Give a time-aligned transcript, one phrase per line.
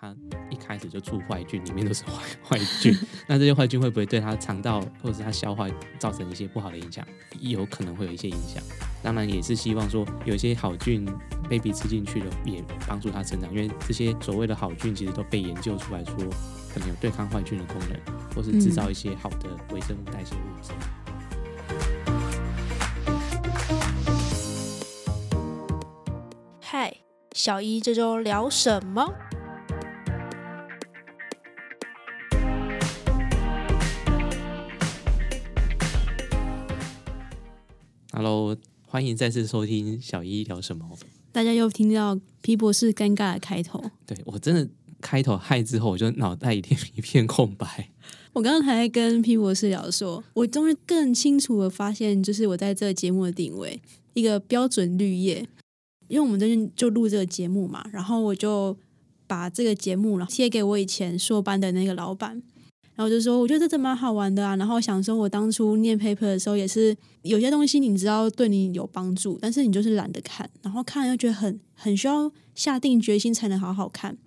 [0.00, 0.16] 它
[0.48, 2.12] 一开始就出坏菌，里面都是坏
[2.42, 2.96] 坏菌，
[3.28, 7.06] 那这些坏菌会不会对它肠道或者是它消化造成一些不好的影响？
[7.38, 8.62] 有可能会有一些影响。
[9.02, 11.04] 当然也是希望说有一些好菌
[11.50, 16.14] baby 吃进去了，也帮助它成长，因为这些所谓的好菌其实都被研究出来说，
[16.72, 20.72] 可能有对抗坏菌的功能，或是制造一些好的微生物代谢物质。
[26.58, 26.96] 嗨，
[27.32, 29.12] 小一这周聊什么？
[39.00, 40.86] 欢迎再次收听小一聊什么。
[41.32, 43.82] 大家又听到皮博士尴尬的开头。
[44.04, 44.68] 对我真的
[45.00, 47.88] 开头嗨之后，我就脑袋一片一片空白。
[48.34, 53.80] 我刚刚还跟皮博士聊说，我终于更清楚的发现，就是我在这个节目的定位，
[54.12, 55.48] 一个标准绿叶。
[56.08, 58.76] 因为我们最近就录这个节目嘛，然后我就
[59.26, 62.42] 把这个节目然后贴给我以前硕班的那个老板，
[63.00, 64.54] 然后就说我觉得这真蛮好玩的啊。
[64.56, 74.18] 然后想说，我当初念 paper 的时候，也是有些东西你知道对你有帮助，但是你就是懒得看，然后看了又觉得很很需要下定决心才能好好看。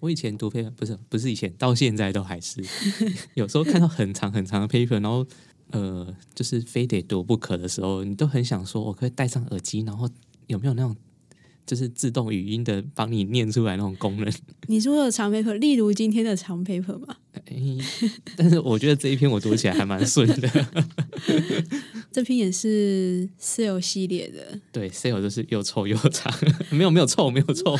[0.00, 2.62] 我以前读 paper 不是不是以前，到现在都还是
[3.32, 5.26] 有时候看到很长很长的 paper，然后
[5.70, 10.06] 呃，就是非得读不可的时候，你都很想说，我可以戴上耳机，然后
[10.48, 10.94] 有没有那种
[11.66, 14.32] 就是自动语音的帮你念出来那种功能？
[14.68, 17.16] 你说的长 paper，例如今天的长 paper 吗？
[17.46, 17.78] 诶
[18.36, 20.66] 但是我觉得这一篇我读起来还蛮顺的。
[22.12, 26.32] 这篇也是 sale 系列的， 对，sale 就是又臭又长，
[26.70, 27.74] 没有没有臭没有臭。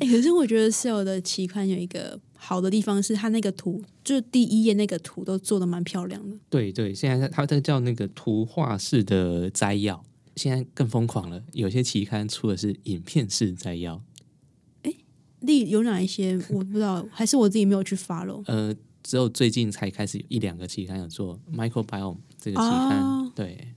[0.00, 6.36] 哎、可是我觉得 sale 的期刊有一个好的地方是，它那个图，就是第一页那个图都做的蛮漂亮的。
[6.50, 10.04] 对对，现在它它叫那个图画式的摘要，
[10.36, 14.02] 现在更疯狂了，有些期刊出的是影片式摘要。
[15.40, 18.42] 例有哪一些我不知道，还是我自己没有去 follow。
[18.46, 23.68] 呃，只有最近才开始有一两个期刊有做 microbiome 这个期刊，哦对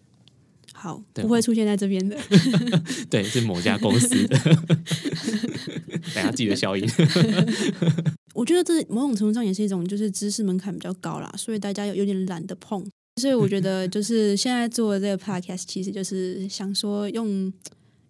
[0.74, 2.18] 好，不会出现在这边的。
[3.10, 4.38] 对，是某家公司的。
[6.16, 6.88] 等下记得消音。
[8.34, 12.86] 我觉得这某种程度上也是一种，就是知识门槛比较高啦，所以大家有有点懒得碰。
[13.18, 17.52] 所以我觉得，就是现在做的这个 podcast，其实就是想说用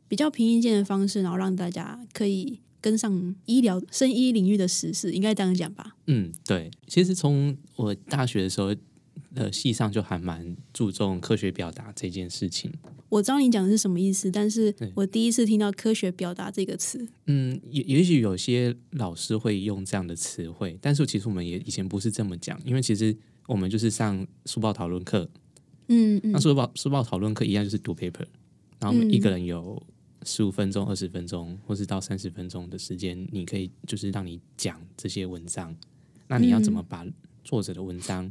[0.08, 5.96] 比较平易近的方式，然后让大家可以跟上医疗、生医领域的时事，应该这样讲吧？
[6.08, 8.76] 嗯，对，其实从我大学的时候，
[9.36, 12.72] 呃，系上就还蛮注重科学表达这件事情。
[13.10, 17.08] 我知道你讲的是什么意思，但是我第一次听到“科学表达”这个词。
[17.28, 23.16] 嗯，也也许有些老师会用这样的词汇，但是其实我们也以前不是这么讲，因为其实
[23.48, 25.28] 我们就是上书报讨论课，
[25.88, 28.28] 嗯嗯那书报书报讨论课一样就是读 paper，
[28.80, 29.82] 然后我们一个人有
[30.24, 35.76] 十五分钟、二十分钟，或是到三十分钟的时间，你可以就是让你讲这些文章。
[36.28, 37.06] 那你要怎么把
[37.44, 38.30] 作者的文章、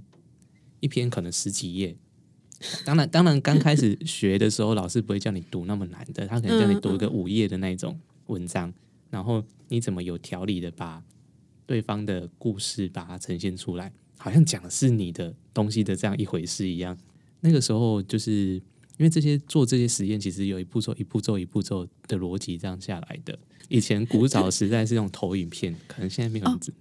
[0.80, 1.96] 一篇可能十几页？
[2.84, 8.72] 当然，当然，刚开始学的时候，老师不会叫你读那么难的，他可能叫你读一个五页的那种文章，
[9.08, 11.02] 然后你怎么有条理的把
[11.66, 16.96] 对方的故事把它呈现出来，好像讲的是你的东西的这样一回事一样。
[17.40, 18.54] 那个时候就是
[18.98, 23.38] 因为这些做这些实验，其实有一步骤一步骤一步骤的逻辑这样下来的。
[23.68, 26.72] 以前古早时代是用投影片，可能现在没有人知。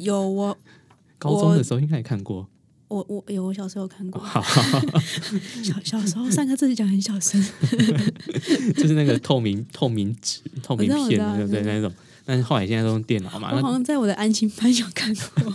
[0.00, 0.56] 有我
[1.18, 2.48] 高中的时候应该也看过。
[2.88, 4.40] 我我有我小时候看过，好，
[5.64, 7.42] 小小时候三个字讲很小声。
[8.76, 11.18] 就是那个透明透明纸、透明片，
[11.48, 11.62] 对？
[11.62, 11.92] 那种。
[12.28, 15.54] 但是后来现在都用电脑嘛，我好像在我的安心班有看过。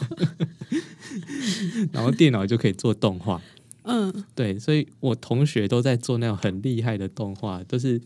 [1.91, 3.41] 然后电脑就可以做动画。
[3.83, 7.99] 嗯，对，所以我同学都在做那种很厉害的动画，都是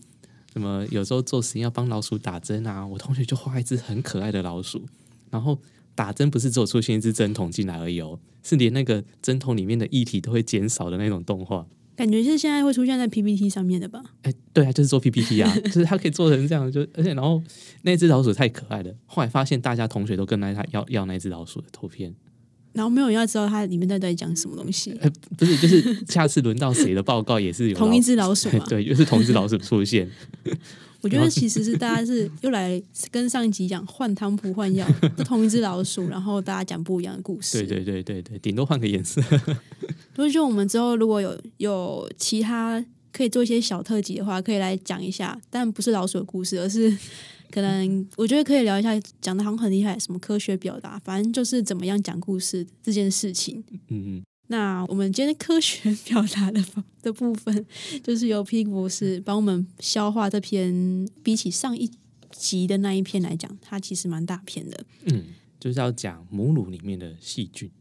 [0.52, 4.84] 什么有时候做实验要帮老鼠打针啊，我同学就画一只很可爱的老鼠，
[5.30, 5.60] 然后
[5.94, 11.68] 打针不是只有出现一只针筒进来而已哦，是连那个针筒里面的液体都会减少的那种动画。
[11.96, 14.04] 感觉是现在会出现在 PPT 上面的吧？
[14.24, 17.42] 哎，对啊，就是做 PPT 啊， 就是它可以做成这样，就而且然后
[17.84, 22.14] 那只老鼠太可爱了，后来发现大家同学都跟来他要要那只老鼠的图片，
[22.74, 24.92] 然后没有人要知道它里面在在讲什么东西。
[25.00, 30.10] 呃，不是，就是下次轮到谁的报告也是有 同一老只老鼠嘛， 对，就是同一只老鼠出现。
[31.06, 32.82] 我觉得其实是大家是又来
[33.12, 37.60] 跟上一集讲换汤不换药，是同一只老鼠，然后大家讲不一样的故事。
[37.60, 39.22] 对对对对对，顶多换个颜色。
[40.16, 46.92] 所以就我们之后如果有有其他可以做一些小特辑的话，可以来讲一下，但不是老鼠的故事，而是
[47.52, 53.64] 可能我觉得可以聊一下，讲的好像很厉害，什么科学表达，反正就是怎么样讲故事这件事情。
[53.90, 56.64] 嗯嗯，那我们今天科学表达的
[57.02, 57.66] 的部分，
[58.04, 61.90] 就是由 P 博士帮我们消化这篇比起上一
[62.32, 64.86] 集的那一篇来讲，它其实蛮大篇的。
[65.06, 65.24] 嗯，
[65.60, 67.72] 就是要讲母乳里面的细菌。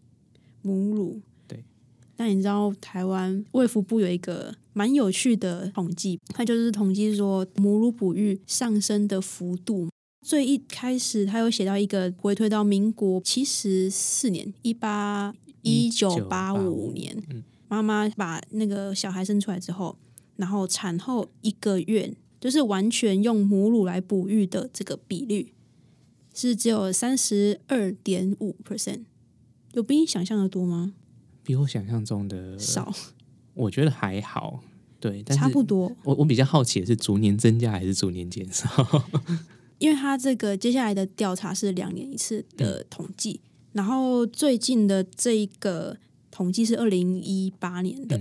[0.63, 1.63] 母乳对。
[2.17, 9.89] 那你知道台湾卫福部有一个蛮有趣的统计，它就是统计说母乳哺育上升的幅度。
[10.27, 15.35] 最一开始，他有写到一个回推到民国七十四年，一八
[15.65, 17.21] 一九八五年，
[17.69, 19.99] 妈妈把那个小孩生出来之后，
[20.37, 25.53] 然后产后一个月，就是完全用母乳来哺育的这个比率
[26.33, 29.05] 是只有三十二点五 percent，
[29.73, 30.95] 有比你想象的多吗？
[31.43, 32.93] 比我想象中的少，
[33.55, 34.63] 我觉得还好，
[35.01, 35.91] 对，但差不多。
[36.05, 38.69] 我我比较好奇的是，逐年增加还是逐年减少？
[39.79, 43.41] 因为他这个接下来的调查是两年一次的统计，
[43.75, 45.99] 然后最近的这一个
[46.31, 48.19] 统计是二零一八年的。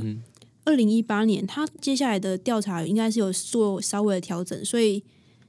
[0.65, 5.03] 二零一八年，他接下来的调查应该是有做稍微的调整，所以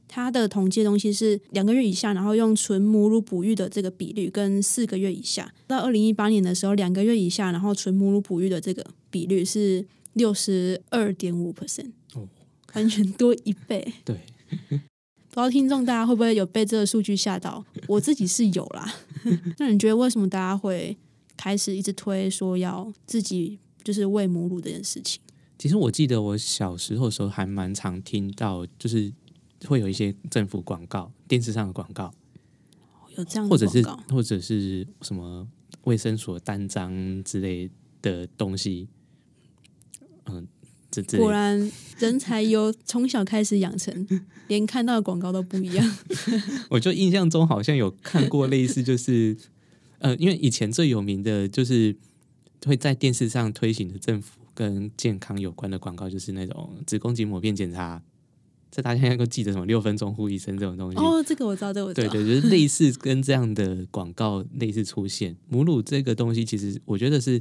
[0.09, 5.55] 他的统计的东西是两个月以下，然后用纯母乳哺育的这个比率跟四个月以下。
[5.69, 12.29] 到二零一八年的时候，两个月以下，然后纯母乳哺育的这个比率是六十二点五 percent，哦，
[12.75, 13.93] 完全多一倍。
[14.05, 14.19] 对。
[15.35, 17.65] 不知道听众大家会不会有被这个数据吓到？
[17.89, 18.95] 我自己是有啦。
[19.59, 20.97] 那你觉得为什么大家会
[21.37, 25.21] 开始一直推说要自己就是喂母乳这件事情？
[25.59, 29.13] 其实我记得我小时候的时候还蛮常听到，就是
[29.67, 32.15] 会有一些政府广告、电视上的广告，
[33.17, 35.49] 有这样或者是或者是什么
[35.83, 37.69] 卫生所单张之类
[38.01, 38.87] 的东西，
[40.27, 40.47] 嗯。
[41.17, 44.07] 果然人才由 从小开始养成，
[44.49, 45.97] 连看到的广告都不一样。
[46.71, 49.37] 我就印象中好像有看过类似，就是
[49.99, 51.97] 呃，因为以前最有名的就是
[52.67, 58.03] 会在电视上推行的政府跟健康有关的广告，就是那种子宫颈抹片检查。
[58.71, 62.09] 这大家应该都记得什么六分钟护一生这种东西哦，这个我知道，这个我知道。
[62.09, 65.37] 对对，就是类似跟这样的广告类似出现。
[65.49, 67.41] 母乳这个东西，其实我觉得是。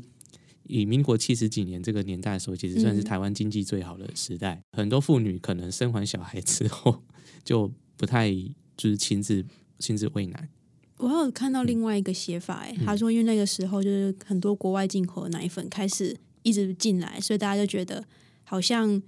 [0.65, 4.61] 以民国七十几年这个年代的时候，其实算是台湾经济最好的时代。
[4.71, 7.03] 很多妇女可能生完小孩之后，
[7.43, 8.31] 就不太
[8.77, 9.45] 就是亲自
[9.79, 10.49] 亲自喂奶。
[10.97, 18.01] 我还有看到另外一个写法，哎，他说因为那个时候就是很多国外进口的奶粉开始一直进来，所以大家就觉得
[18.45, 19.01] 好像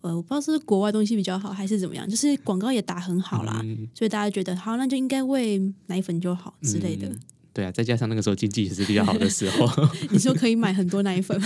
[0.00, 3.62] 呃，我不知道是国外东西比较好还是怎么样，就是广告也打很好啦，
[3.94, 7.14] 所以大家觉得好，那就应该喂奶粉就好之类的。
[7.54, 9.66] 对啊，再加上那个时候经济也是比较好的时候，
[10.10, 11.40] 你说可以买很多奶粉。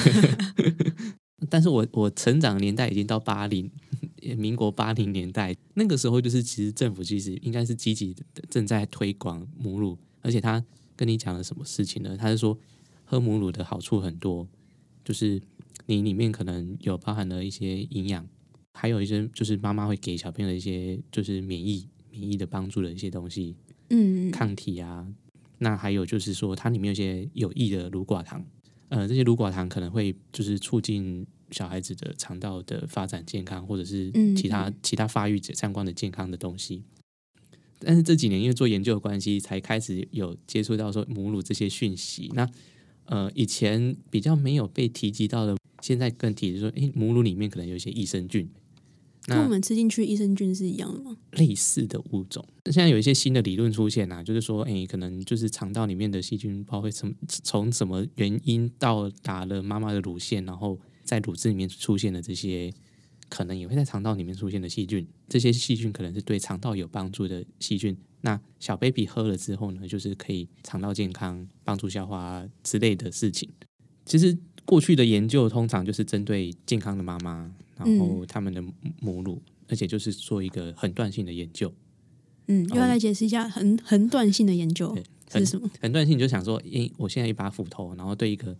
[1.51, 3.71] 但是我我成长年代已经到八零，
[4.37, 10.65] 民国八零年代，那个时候就是其实政府其实应该是积极的正在推广母乳，而且他
[10.97, 12.17] 跟你讲了什么事情呢？
[12.19, 12.59] 他是说
[13.05, 14.49] 喝母乳的好处很多，
[15.05, 15.41] 就是
[15.87, 18.27] 你里面可能有包含了一些营养，
[18.73, 23.55] 还有一些就是妈妈会给小朋友的一些就是免疫免疫的帮助的一些东西，
[23.91, 25.07] 嗯，抗体啊。
[25.59, 28.45] 那还有就是说，它里面有些有益的乳寡糖，
[28.89, 36.83] 呃，这些乳寡糖可能会就是促进小孩子的肠道的发展健康，或者是其他其他发育相关的健康的东西。
[37.81, 42.31] 但是这几年因为做研究的关系，才开始有接触到说母乳这些讯息。
[42.35, 42.49] 那
[43.05, 48.49] 呃，以前比较没有被提及到的，现在更提说，诶，母乳里面可能有一些益生菌。
[49.35, 51.17] 跟我们吃进去益生菌是一样的吗？
[51.33, 62.73] 类似的物种，现在有一些新的理论出现啊，就是说，哎，可能就是肠道里面的细菌，包会从从什么原因到达了妈妈的乳腺，然后在乳汁里面出现的这些，
[63.29, 67.97] 可能也会在肠道里面出现的细菌，这些细菌可能是对肠道有帮助的细菌。
[68.23, 73.49] 那小 baby 喝了之后呢，就是可以肠道健康、帮助消化之类的事情。
[74.05, 77.55] 其实过去的研究通常就是针对健康的妈妈。
[77.78, 78.62] 然后他们的
[79.00, 81.73] 母乳，而且就是做一个横断性的研究。
[82.49, 84.97] 嗯，又要来解释一下横横断性的研究
[85.30, 85.70] 是什么？
[85.80, 88.56] 横断性就想说，因我现在一把斧头，然后对一个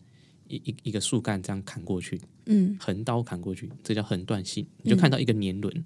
[0.47, 4.67] 一一一个树干这样砍过去，嗯，横刀砍过去，这叫横断性。
[4.83, 5.85] 你就看到一个年轮，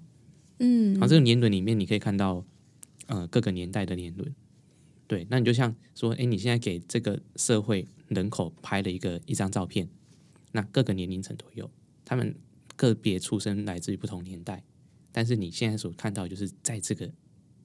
[0.59, 2.45] 嗯，然后这个年轮里面你可以看到，
[3.07, 4.35] 呃，各个年代的年轮。
[5.07, 9.87] 对，那你就像说，哎，你现在给这个社会人口拍了一个一张照片，
[10.51, 11.71] 那各个年龄层都有，
[12.03, 12.35] 他们。
[12.75, 14.63] 个别出生来自于不同年代，
[15.11, 17.09] 但是你现在所看到就是在这个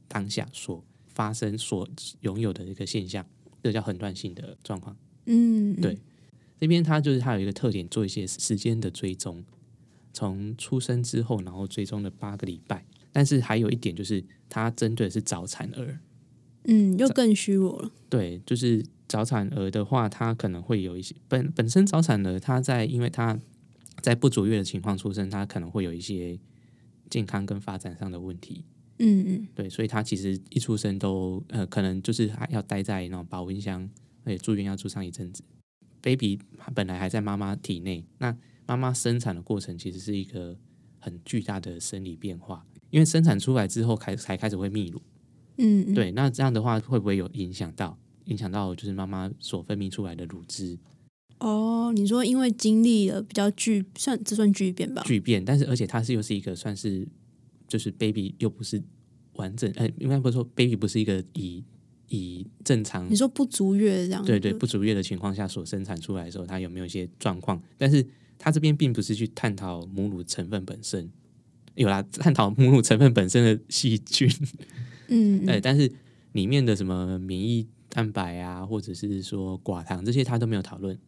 [0.06, 1.88] 当下所发生、所
[2.20, 3.24] 拥有的一个现象，
[3.62, 4.96] 这叫横断性的状况。
[5.26, 5.98] 嗯，对，
[6.60, 9.42] 这边它就是它有一个特点，做一些时间的追踪，
[10.12, 12.84] 从出生之后，然后追踪了八个礼拜。
[13.10, 15.98] 但是还有一点就是，它针对的是早产儿。
[16.64, 17.90] 嗯，又更虚弱了。
[18.10, 23.38] 对，就是早产儿的话，它可能会有一些本本身早产儿，它在因为它。
[24.02, 26.38] 在不足月的情况出生，他可能会有一些
[27.10, 28.64] 健康跟发展上的问题。
[28.98, 33.88] 嗯嗯对，所以他其实一出生都呃，可能就是还要待在那种保温箱，
[34.24, 35.42] 而且住院要住上一阵子。
[36.02, 36.38] baby
[36.74, 38.36] 本来还在妈妈体内，那
[38.66, 40.56] 妈妈生产的过程其实是一个
[40.98, 45.00] 很巨大的生理变化，因为生产出来之后开才开始会泌乳，
[45.58, 50.78] 嗯嗯，对，那这样的话会不会有影响到影响到就是妈妈所分泌出来的乳汁
[51.40, 55.02] 哦，你说因为经历了比较巨，算这算巨变吧？
[55.04, 55.44] 巨变？
[55.44, 57.06] 但是而且它是又是一个算是
[57.66, 58.82] 就是 baby 又不是
[59.34, 61.62] 完整，呃，应该不是说 baby 不是一个以
[62.08, 64.24] 以正常你说不足月这样？
[64.24, 67.62] 对对，不足月的情况下所生产出来的时候，它有没有一些状况？
[67.76, 68.04] 但是
[68.38, 71.08] 它这边并不是去探讨母乳成分本身，
[71.76, 74.28] 有啦，探讨母乳成分本身的细菌，
[75.08, 75.92] 嗯， 对，嗯但是
[76.32, 80.98] 里面的什么免疫蛋白啊，或者是说寡糖这些，它都没有讨论。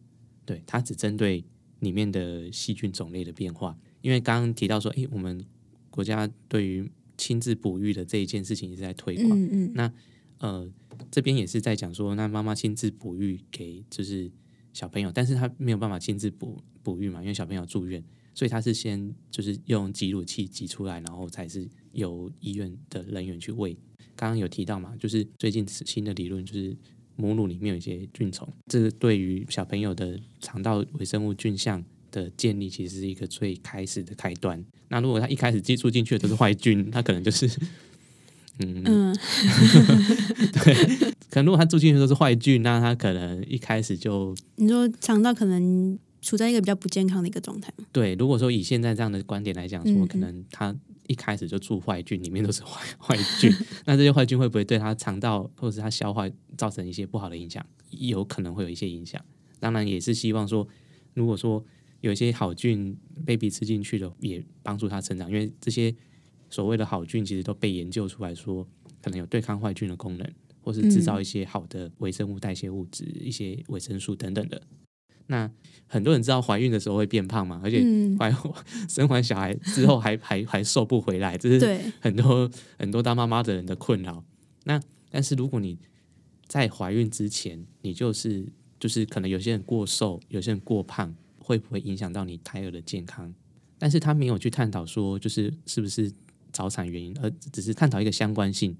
[0.45, 1.43] 对，它只针对
[1.79, 3.77] 里面的细菌种类的变化。
[4.01, 5.45] 因为刚刚提到说，诶，我们
[5.89, 9.93] 国家对于亲自哺育的这一件事情一直在推广，嗯嗯那
[10.39, 10.67] 呃，
[11.11, 14.31] 这边也是在讲说，那妈妈亲自哺育给就是
[14.73, 23.77] 小朋友，但是他没有办法亲自哺哺育嘛，因为小朋友住院，所以他是先就是用挤乳器挤出来，然后才是由医院的人员去喂。
[24.15, 26.75] 刚刚有提到嘛，就是最近新的理论就是
[27.21, 34.63] 母乳里面有一些菌虫，这个对于小朋友的肠道微生物菌相的建立，其实是一个最开始的开端。
[34.89, 37.45] 那如果他一开始接触进去的都是坏菌，他可能就是
[38.59, 39.17] 嗯嗯，
[41.29, 47.85] 可能如果他住进去都是坏菌，那他可能一开始就你说肠道可能处在一个比较不健康的一个状态嘛？
[47.91, 48.13] 对。
[48.15, 50.75] 如果说以现在这样的观点来讲说，可能他
[51.11, 53.51] 一开始就住坏菌，里面都是坏 坏菌，
[53.85, 57.65] 那这些坏菌会不会对他肠道或者是他消化造成一些不好的影响？
[57.89, 59.21] 有可能会有一些影响。
[59.59, 60.65] 当然也是希望说，
[61.13, 61.63] 如果说
[61.99, 65.93] 有一些好菌 baby 吃进去的，也帮助他成长，因为这些
[66.49, 68.65] 所谓的好菌其实都被研究出来说，
[69.01, 74.61] 可能有对抗坏菌的功能，或是制造一些好的微生物代谢物质、一些维生素等等的。
[75.31, 75.49] 那
[75.87, 78.29] 很多人知道怀孕的时候会变胖嘛，而且嗯，怀
[78.89, 84.23] 生完小孩之后还 还还瘦不回来，这是对，很多很多当妈妈的人的困扰。
[84.65, 85.77] 那但是如果你
[86.47, 88.45] 在怀孕之前，你就是
[88.77, 93.33] 就是可能有些人过瘦，有些人过胖，会不会影响到你胎儿的健康？
[93.79, 96.11] 但是他没有去探讨说，就是是不是
[96.51, 98.75] 早产原因，而只是探讨一个相关性。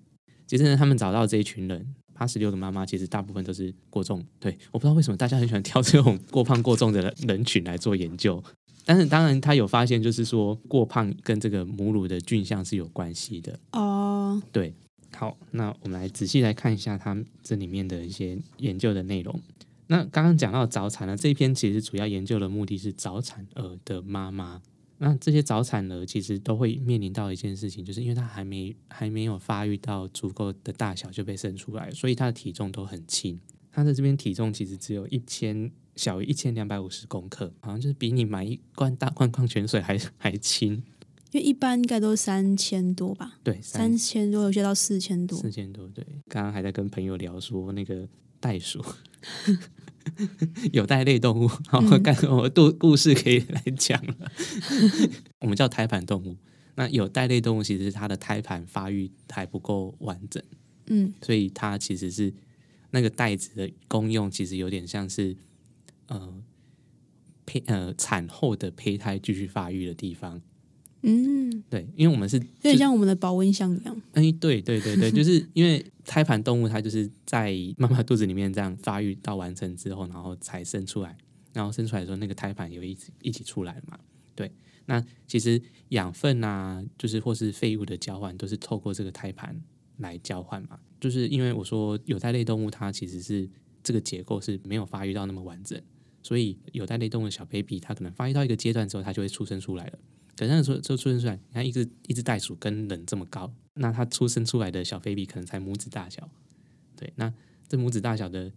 [0.47, 4.23] 其实呢，他们找到这一群人，八十六的妈妈，其实大部分都是过重。
[4.39, 8.43] 对，我不知道为什么大家很喜欢挑这种过胖过重的人人群来做研究。
[8.85, 13.59] 但是当然，他有发现，就是说过胖跟这个母乳的菌相是有关系的。
[13.71, 14.71] 哦，对，
[15.17, 19.41] 好，那我们来仔细来看一下他们这里面的一些研究的内容。
[19.87, 24.61] 那刚刚讲到早产呢，这一篇其实主要研究的目的是早产儿的妈妈。
[25.03, 33.39] 那这些早产儿其实都会面临到一件事情，就是因为他还没还没有发育到足够的大小就被生出来，所以他的体重都很轻。
[33.71, 40.83] 他的这边体重其实只有一千小于一千两百五十公克，好像就是比你买一罐大罐矿泉水还还轻。
[41.31, 45.39] 因为一般应该都三千多吧，对，三千多，有些到四千多。
[45.39, 46.05] 四千多，对。
[46.27, 48.07] 刚刚还在跟朋友聊说那个
[48.39, 48.83] 袋鼠，
[50.73, 54.15] 有袋类动物，好，嗯干我故故事可以来讲了。
[55.39, 56.37] 我们叫胎盘动物。
[56.75, 60.41] 那有袋类动物其实它的胎盘发育还不够完整，
[60.87, 62.33] 嗯，所以它其实是
[62.91, 65.35] 那个袋子的功用，其实有点像是
[66.07, 66.33] 呃
[67.45, 70.41] 胚呃产后的胚胎继续发育的地方。
[71.03, 74.01] 嗯，对，因为我们是有点像我们的保温箱一样。
[74.13, 81.17] 哎，对对对对，就是 因为胎盘动物它就是在妈妈肚子里面这样发育到完成之后，然后才生出来，
[81.53, 83.99] 然后生出来的时候，那个胎盘有一起一起出来了嘛。
[84.35, 84.51] 对，
[84.85, 89.59] 那其实养分啊，就是或是废物的交换，都是透过这个胎盘
[89.97, 90.79] 来交换嘛。
[90.99, 93.49] 就是因为我说有袋类动物它其实是
[93.81, 95.81] 这个结构是没有发育到那么完整，
[96.21, 99.99] 所以有袋类动物的小 baby 它可能发育到一个阶段之后，它就会出生出来了。
[100.41, 106.27] 可是那时候就出生出来，你看一只一只袋鼠跟人这么高，那它出生出来的小 baby 可能才拇指大小。
[106.95, 107.31] 对，那
[107.67, 108.51] 这拇指大小的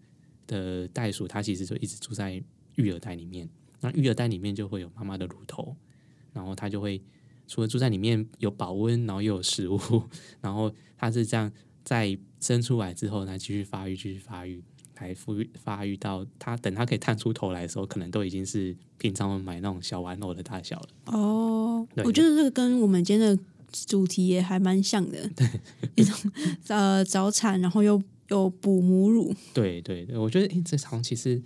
[0.47, 2.43] 的袋鼠，它其实就一直住在
[2.77, 3.47] 育儿袋里面。
[3.83, 5.77] 那育儿袋里面就会有妈妈的乳头，
[6.33, 7.03] 然后它就会
[7.47, 9.79] 除了住在里面有保温，然后又有食物，
[10.41, 11.53] 然后它是这样
[11.85, 14.65] 在生出来之后，它继续发育，继续发育。
[14.95, 20.89] 才发育发育到它等它可以探出头来的时候，可能都已经是平常我们买那种小玩偶的大小了。
[21.07, 23.43] 哦，我觉得这个跟我们今天的
[23.87, 25.29] 主题也还蛮像的，
[25.97, 26.15] 一种
[26.69, 31.43] 呃早产，然后又有哺母乳，对对对，我觉得诶，这好像其实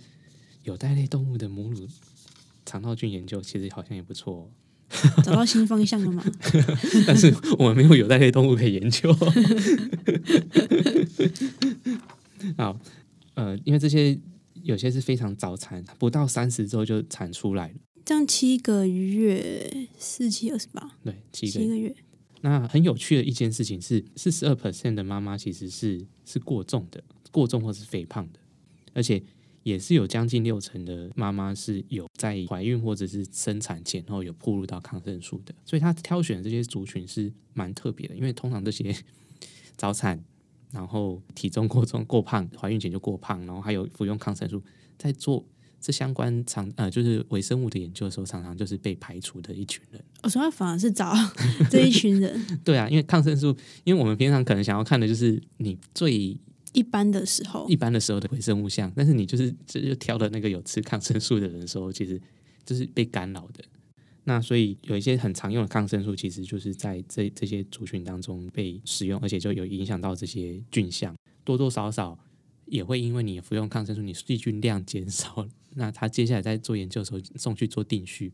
[0.63, 1.87] 有袋类动物的母乳
[2.65, 4.47] 肠道菌研究，其实好像也不错哦。
[5.23, 6.23] 找到新方向了吗？
[7.05, 9.13] 但是我们没有有袋类动物可以研究。
[12.57, 12.79] 好，
[13.39, 14.19] 呃，因为这些
[14.63, 17.75] 有些是非常早产，不到三十周就产出来了。
[18.03, 21.95] 这样七个月，四七二十八，对，七个七个月。
[22.41, 28.39] 那很有趣的一件事情是，四十二 percent 的妈妈其实是是过重的，过重或是肥胖的，
[28.93, 29.21] 而且
[29.63, 38.95] 也是有将近六成的妈妈是有在怀孕或者是生产前后有暴露到抗生素的，所以她挑选这些族群是蛮特别的，因为通常这些
[39.77, 40.23] 早产，
[40.71, 44.61] 然后体重过重、过胖，怀孕前就过胖，然后还有服用抗生素，
[44.97, 45.45] 在做
[45.81, 50.03] 这相关常呃就是微生物的研究的时候，常常就是被排除的一群人。
[50.23, 51.13] 我说他反而是找
[51.71, 56.37] 这一群人， 对啊，因为抗生素，因为我们平常可能想要看的就是你最
[56.73, 62.21] 一般的时候一，般的时候的微生物像，但是你就是这就挑的那个有吃抗生素的人的时候，其实
[62.65, 63.63] 就是被干扰的。
[64.29, 72.15] 那所以有一些很常用的抗生素，其实就是在这这些族群当中被使用，而且就有影响到这些菌相，多多少少
[72.67, 78.31] 也会因为你服用抗生素，你细菌量减少了，那他接下来在做研究的时候送去做定序，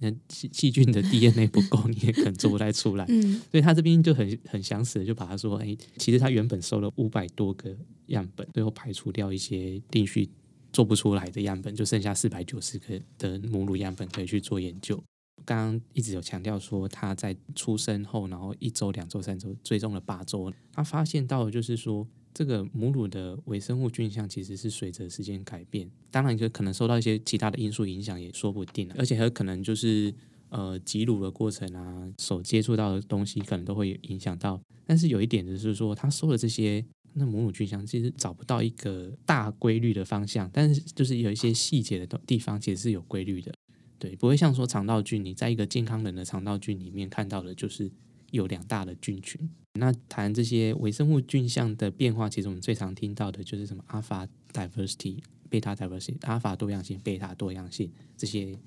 [0.00, 3.06] 那细细菌的 DNA 不够，你也可能做不太出来。
[3.08, 7.74] 嗯，所以他这边就很很详实的就把他说，哎，其实他原本收了五百多个
[8.08, 10.28] 样本，最后排除掉一些定序
[10.74, 15.02] 做不出来的样本，就剩下四百九十个的母乳样本可以去做研究。
[15.44, 30.14] 刚刚一直有强调说，他在出生后，然后一周、两周、三周，追踪了八周，他发现到的就是说，这个母乳的微生物菌相其实是随着时间改变，当然就可能受到一些其他的因素影响，也说不定，而且还有可能就是
[30.50, 34.60] 呃挤乳的过程啊，所接触到的东西可能都会影响到。
[34.86, 43.52] 但是有一点就是说，他收了这些那母乳菌相，其实找不到一个大规律的方向，但是就是有一些细节的地方其实是有规律的。
[43.98, 47.90] 对，不会像说肠道菌，你在一个健康人的肠道菌里面看到的，就是
[48.30, 49.50] 有两大的菌群。
[49.74, 55.18] 那谈这些微生物菌相的变化，其实我们最常听到的就是什么 alpha diversity、
[55.50, 58.58] beta diversity、阿法多样性、贝塔多样性这些，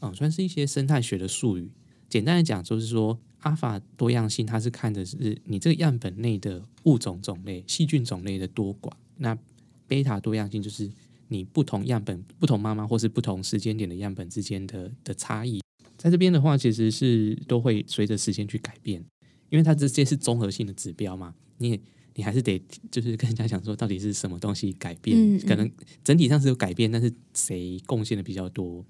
[0.00, 1.70] 嗯，算是一些生态学的术语。
[2.08, 8.92] 简单的讲，就是说阿法多样性，它是看的是你这个样本内的物种种类、细菌种类的多寡。
[9.18, 9.38] 那
[9.86, 10.90] 贝塔多样性就是
[11.32, 15.60] 你不同样本、不同妈妈或是不同时间点的样本之间的的差异。
[15.96, 19.04] 在这边的话，其实是都会随着时间去改变，
[19.48, 21.80] 因为它这些是综合性的指标嘛，你也
[22.14, 25.70] 你还是得就是跟人家讲说，到底是什么东西改变，嗯嗯可能
[26.02, 28.84] 整体上是有改变，但是谁贡献的比较多？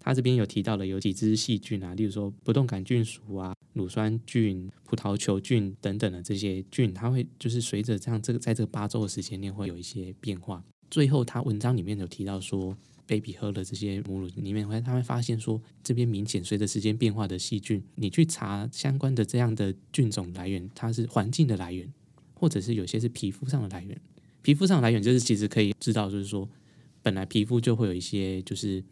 [0.00, 10.62] 他这边有提到了有几只细菌啊，例如说不动杆菌属啊、乳酸菌、葡萄球菌等等的这些菌，它会就是随着这样这个在这个八周的时间内会有一些变化。
[10.90, 21.92] 最后，他文章里面有提到说，baby 喝了这些母乳里面会，他会发现说，这边明显随着时间变化的细菌，你去查相关的这样的菌种来源，它是环境的来源，
[22.34, 24.00] 或者是有些是皮肤上的来源。
[24.42, 26.48] 皮肤上的来源就是其实可以知道，就是说
[27.02, 28.82] 本来皮肤就会有一些就是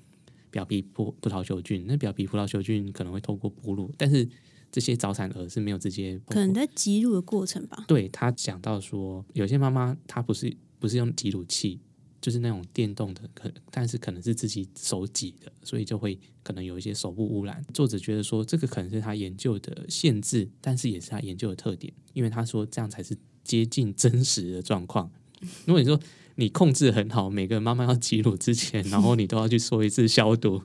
[0.51, 4.29] 表皮葡葡萄球菌，那表皮葡萄球菌可能会透过哺乳，但是
[4.71, 7.85] 这些早产儿是没有直接可能在挤乳的过程吧。
[7.87, 11.79] 对他讲到说，有些妈妈她不是不是用挤乳器，
[12.21, 17.65] 就是那种电动的，可但是可能是自己手挤的，所以就会可能有一些手部污染。
[17.73, 25.09] 作者觉得说，这个可能是他研究的限制，但是也是他研究的特点，因为他说这样才是接近真实的状况。
[25.67, 26.01] 如果你说
[26.35, 30.63] 你控制很好，每个妈妈要挤乳之前，然后你都要去说一次消毒，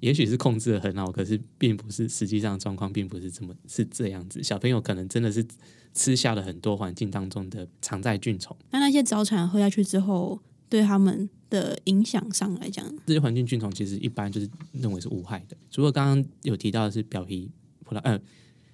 [0.00, 4.42] 也许是控制的很好，可是并不是实际上状况，并不是这么是这样子。
[4.42, 5.46] 小朋友可能真的是
[5.94, 15.56] 吃下了很多环境当中的常在菌虫，那那些早产喝下去之后，对他们的影响上来讲，这些环境菌虫其实一般就是认为是无害的。
[15.70, 17.50] 除了刚刚有提到的是表皮
[17.84, 18.18] 葡萄，呃，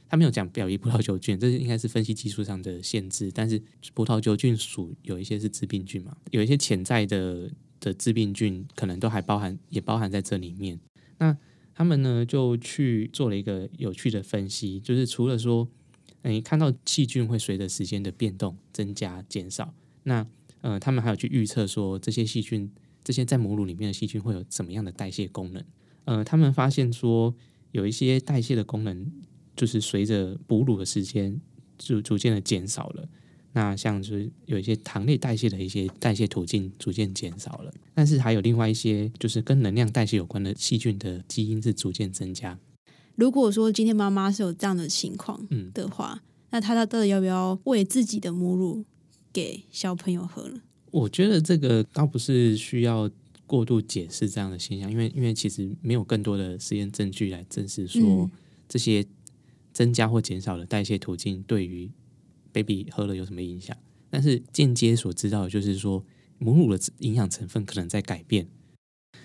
[0.08, 3.30] 他没有讲表皮葡萄球菌，这是应该是分析技术上的限制。
[3.34, 3.60] 但是
[3.94, 7.50] 葡萄球菌属有一些是致病菌嘛，有一些潜在的
[7.80, 10.78] 的致病菌可能都还包含，也包含在这里面。
[11.18, 11.36] 那
[11.74, 15.68] 他们呢就去做了一个有趣的分析，就是除了说，
[16.28, 20.26] 诶看到细菌会随着时间的变动增加减少，那
[20.60, 22.70] 呃他们还有去预测说这些细菌，
[23.02, 25.64] 这些在母乳里面的细菌会有怎么样的代谢功能？
[26.04, 27.34] 呃，他们发现说
[27.72, 29.10] 有一些代谢的功能，
[29.56, 31.40] 就是随着哺乳的时间
[31.76, 33.08] 就逐渐的减少了。
[33.52, 42.58] 那像就是有一些糖类代谢的一些代谢途径逐渐减少了，但是还有另外一些就是跟能量代谢有关的细菌的基因是逐渐增加。
[43.18, 48.84] 如果说今天妈妈是有这样的情况嗯，的话，那她到底要不要喂自己的母乳
[49.32, 50.60] 给小朋友喝呢？
[50.92, 53.10] 我觉得这个倒不是需要
[53.44, 58.30] 过度解释这样的现象，因为因为其实没有更多的实验证据来证实说嗯
[58.68, 59.04] 这些
[59.72, 61.90] 增加或减少的代谢途径对于
[62.52, 63.76] baby 喝了有什么影响。
[64.08, 66.04] 但是间接所知道的就是说，
[66.38, 68.48] 母乳的营养成分可能在改变。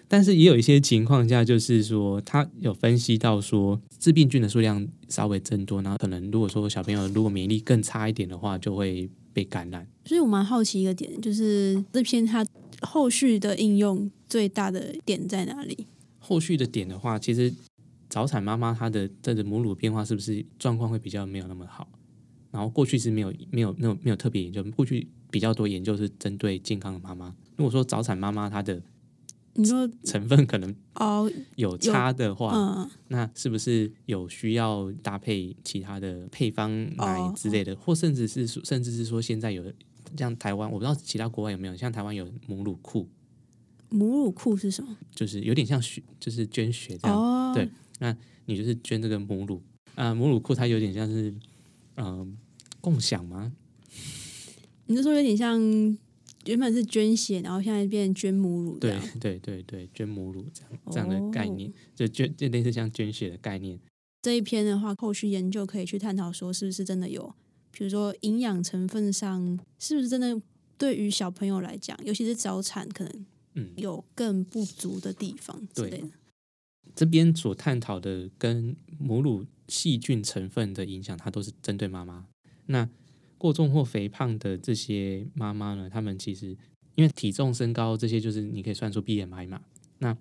[0.08, 9.88] 但是也有一些情况下，就是说，他有分析到说，致病菌的数量稍微增多，然后可能如果说小朋友如果免疫力更差一点的话，就会被感染。
[10.06, 12.46] 所以我蛮好奇一个点，就是这篇它
[12.82, 15.88] 后续的应用最大的点在哪里？
[16.20, 17.52] 后续的点的话，其实
[18.08, 21.88] 早产妈妈她的这个母乳变化是不是状况会比较没有那么好？
[22.52, 27.34] 然后过去是没有没有没有没有特别研究，过去比较多研究是针对健康的妈妈。
[27.56, 28.80] 如果说早产妈妈她的
[29.56, 39.64] 你说成分可能哦，有差的话，嗯，那是不是有需要搭配其他的配方奶哦之类的，或甚至是说甚至是说现在有
[40.18, 43.08] 像台湾，我不知道其他国外有没有，像台湾有母乳库，
[43.90, 44.98] 母乳库是什么？
[45.14, 47.18] 就是有点像血，就是捐血这样。
[47.18, 47.70] 哦，对
[48.46, 49.62] 你就是捐这个母乳
[49.96, 51.30] 啊、母乳库它有点像是
[51.96, 52.28] 嗯、呃
[52.82, 53.52] 共享吗？
[54.88, 55.58] 你是说有点像
[56.46, 59.20] 原本是捐血，然后现在变捐母乳这对样。
[59.20, 63.80] 对对对，捐母乳这样这样的哦概念，就捐就类似像捐血的概念。
[64.22, 67.34] 这一篇的话，后续研究可以去探讨说，是不是真的有，
[67.72, 70.42] 比如说营养成分上，是不是真的
[70.78, 73.26] 对于小朋友来讲，尤其是早产，可能
[73.56, 76.10] 嗯，有更不足的地方之对类的。
[76.96, 82.28] 这边所探讨的跟母乳细菌成分的影响，它都是针对妈妈。
[82.68, 82.88] 那
[83.44, 86.56] 过重或肥胖的这些妈妈呢，她们其实
[86.96, 89.62] 因为体重身高这些，就是你可以算出 BMI 嘛。
[89.98, 90.16] 那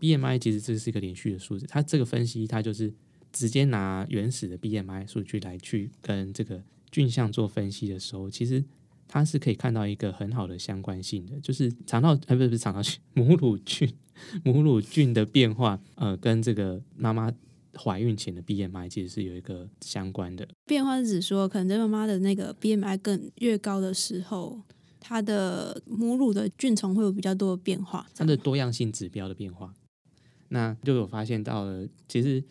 [0.00, 2.90] BMI 其实这是一个连续的数字，它这个分析它就是
[3.30, 8.64] 直接拿原始的 BMI 数据来去跟这个菌相做分析的时候，其实
[9.06, 13.92] 它是可以看到一个很好的相关性的，就是肠道呃不是不是肠道菌，母乳菌
[14.44, 17.30] 母乳菌的变化，呃，跟这个妈妈
[17.76, 20.48] 怀孕前的 BMI 其实是有一个相关的。
[20.66, 24.60] 变化是指说，可能在妈妈的那个 BMI 更越高的时候，
[25.00, 28.08] 她的母乳的菌虫会有比较多的变化。
[28.14, 29.74] 它的多样性指标的变化，
[30.48, 32.42] 那就有发现到了，其实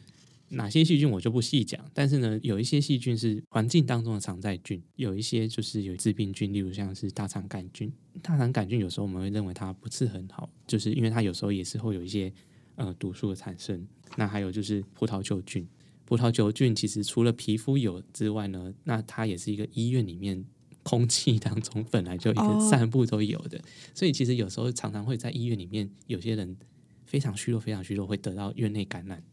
[0.49, 7.93] 哪些细菌我就不细讲，但是呢，有一些细菌是环境当中的常在菌，有一些就是有致病菌，例如像是大肠杆菌。
[8.21, 12.33] 大肠杆菌有时候我们会认为它不是很好，就是因为它有时候也是会有一些
[12.75, 13.87] 呃毒素的产生。
[14.17, 15.67] 那还有就是葡萄球菌，
[16.05, 20.43] 葡萄球菌其实除了皮肤有之外呢，那它也是一个医院里面
[20.83, 23.61] 空气当中本来就一个哦散布都有的。
[23.93, 26.57] 所以其实有时候常常会在医院里面，有些人
[27.05, 29.23] 非常虚弱，非常虚弱，会得到院内感染。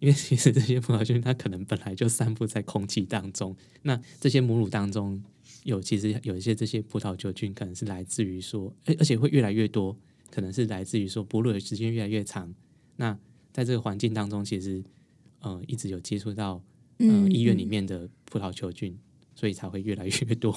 [0.00, 5.22] 因为其实这些葡萄菌它可能本来就散布在空气当中，那这些母乳当中
[5.62, 9.96] 有其实有一些这些葡萄球菌可能是来自于说，而而且会越来越多，
[10.30, 12.54] 可能是来自于说哺乳的时间越来越长。
[12.96, 13.18] 那
[13.54, 14.82] 在这个环境当中，其实
[15.38, 16.54] 呃一直有接触到
[16.98, 18.98] 呃嗯，医院里嗯面的葡萄球菌，
[19.34, 20.52] 所以才会越来越多。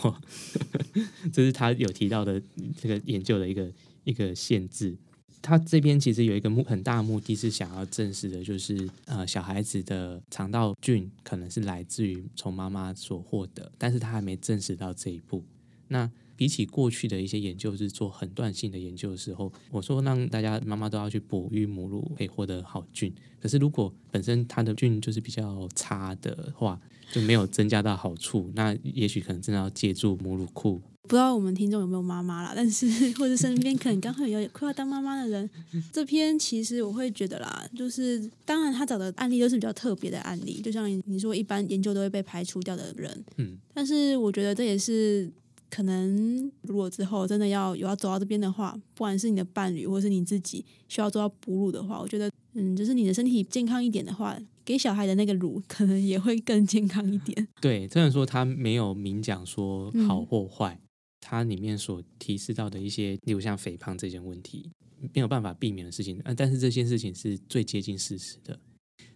[1.31, 2.41] 这是他有提到的
[2.81, 3.71] 这个研究的一个
[4.03, 4.97] 一个限制。
[5.39, 15.45] 他这边其实有一个目很大的目的是想要证实的，就是呃小孩子的肠道菌可能是来自于从妈妈所获得，但是他还没证实到这一步。
[15.87, 26.79] 那比起过去的一些研究是做很断性的研究的时候，我说让大家妈妈都要去哺育母乳可以获得好菌，可是如果本身它的菌就是比较差的话，
[27.11, 30.79] 就没有增加到好处，那也许可能真的要借助母乳库。
[31.03, 35.49] 不知道我们听众有没有妈妈啦，但是或者身边可能刚好有快要当妈妈的人，
[35.89, 45.31] 这篇其实我会觉得啦，就是当然他找的案例都是比较特别的案例，就像你说，一般研究都会被排除掉的人，嗯，但是我觉得这也是
[45.69, 57.47] 可能，如果之后真的要有要走到这边的话，不管是你的伴侣或是你自己需要做到哺乳的话，我觉得，嗯，就是你的身体健康一点的话，给小孩的那个乳可能也会更健康一点。
[57.61, 60.79] 对，虽然说他没有明讲说嗯好或坏，
[61.21, 64.69] 它里面所提示到的一些，例如像肥胖这件问题，
[65.13, 68.57] 没有办法避免的事情，呃，但是这件事情是最接近事实的。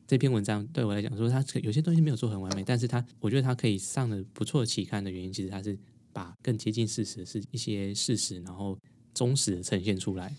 [0.05, 5.77] 这篇文章对我来讲说，它有些东西没有做很完美，但是它我觉得它可以上的不错的期刊的原因，其实它是
[6.13, 8.77] 把更接近事实是一些事实，然后
[9.13, 10.35] 忠实的呈现出来。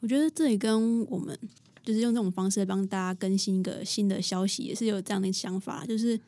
[0.00, 1.38] 我觉得这也跟我们
[1.82, 6.18] 就是用这种方式帮大家更新一个新的消息，也是有这样的想法，就是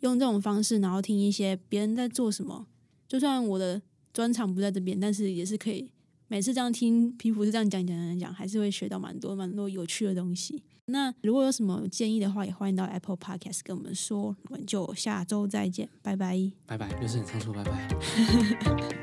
[0.00, 2.66] 用这种方式，然后听一些别人在做什么。
[3.06, 3.80] 就算我的
[4.12, 5.90] 专长不在这边，但是也是可以
[6.26, 10.62] 每次这样听皮肤是这样讲讲讲讲，还是会学到蛮多蛮多有趣的东西。
[10.86, 14.36] 那如果有什么建议的话，也欢迎到 Apple Podcast 跟我们说。
[14.48, 16.38] 我们就下周再见，拜拜。
[16.66, 17.88] 拜拜，又是很仓促，拜拜。